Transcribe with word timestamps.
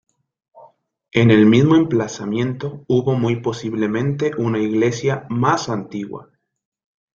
En 1.11 1.29
el 1.29 1.45
mismo 1.45 1.75
emplazamiento 1.75 2.83
hubo 2.87 3.13
muy 3.13 3.35
posiblemente 3.39 4.31
una 4.35 4.57
iglesia 4.57 5.27
más 5.29 5.69
antigua. 5.69 6.31